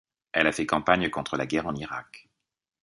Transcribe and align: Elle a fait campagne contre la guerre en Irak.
Elle 0.33 0.47
a 0.47 0.51
fait 0.51 0.65
campagne 0.65 1.11
contre 1.11 1.37
la 1.37 1.45
guerre 1.45 1.67
en 1.67 1.75
Irak. 1.75 2.27